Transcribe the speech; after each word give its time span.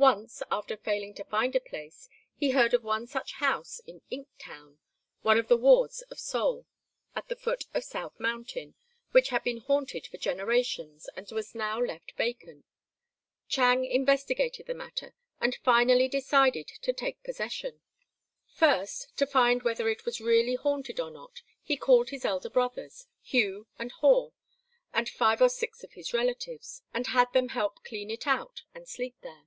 Once, 0.00 0.42
after 0.50 0.78
failing 0.78 1.12
to 1.12 1.22
find 1.24 1.54
a 1.54 1.60
place, 1.60 2.08
he 2.34 2.52
heard 2.52 2.72
of 2.72 2.82
one 2.82 3.06
such 3.06 3.34
house 3.34 3.80
in 3.86 4.00
Ink 4.08 4.26
Town 4.38 4.78
(one 5.20 5.36
of 5.38 5.48
the 5.48 5.58
wards 5.58 6.00
of 6.10 6.18
Seoul), 6.18 6.64
at 7.14 7.28
the 7.28 7.36
foot 7.36 7.66
of 7.74 7.84
South 7.84 8.18
Mountain, 8.18 8.74
which 9.10 9.28
had 9.28 9.42
been 9.44 9.58
haunted 9.58 10.06
for 10.06 10.16
generations 10.16 11.10
and 11.16 11.30
was 11.30 11.54
now 11.54 11.78
left 11.78 12.12
vacant. 12.12 12.64
Chang 13.46 13.84
investigated 13.84 14.66
the 14.66 14.72
matter, 14.72 15.12
and 15.38 15.54
finally 15.56 16.08
decided 16.08 16.68
to 16.80 16.94
take 16.94 17.22
possession. 17.22 17.82
First, 18.48 19.14
to 19.18 19.26
find 19.26 19.62
whether 19.64 19.86
it 19.90 20.06
was 20.06 20.18
really 20.18 20.54
haunted 20.54 20.98
or 20.98 21.10
not, 21.10 21.42
he 21.62 21.76
called 21.76 22.08
his 22.08 22.24
elder 22.24 22.48
brothers, 22.48 23.06
Hugh 23.20 23.66
and 23.78 23.92
Haw, 24.00 24.30
and 24.94 25.10
five 25.10 25.42
or 25.42 25.50
six 25.50 25.84
of 25.84 25.92
his 25.92 26.14
relatives, 26.14 26.80
and 26.94 27.08
had 27.08 27.30
them 27.34 27.48
help 27.50 27.84
clean 27.84 28.10
it 28.10 28.26
out 28.26 28.62
and 28.74 28.88
sleep 28.88 29.16
there. 29.20 29.42